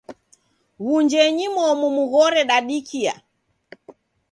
[0.83, 3.13] Wunjenyi momu mughore dadikia.